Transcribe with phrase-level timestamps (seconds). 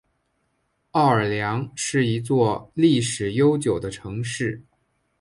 [0.93, 4.63] 奥尔良是一座历史悠久的城市。